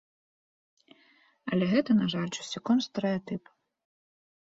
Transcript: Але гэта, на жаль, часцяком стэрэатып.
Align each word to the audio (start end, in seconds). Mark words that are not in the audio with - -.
Але 1.53 1.65
гэта, 1.75 1.91
на 2.01 2.05
жаль, 2.17 2.35
часцяком 2.39 2.77
стэрэатып. 2.89 3.43